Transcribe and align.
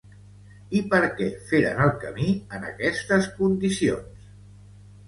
I 0.79 0.79
per 0.93 1.01
què 1.19 1.27
feren 1.51 1.83
el 1.89 1.93
camí 2.07 2.33
en 2.59 2.67
aquestes 2.73 3.31
condicions? 3.39 4.31